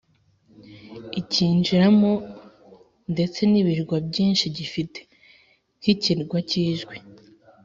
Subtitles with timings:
[1.19, 2.13] ikinjiramo
[3.13, 4.99] ndetse n'ibirwa byinshi gifite,
[5.79, 6.97] nk'ikirwa cy'ijwi